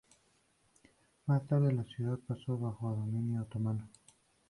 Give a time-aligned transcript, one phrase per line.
[1.27, 3.87] Más tarde, la ciudad pasó bajo dominio otomano.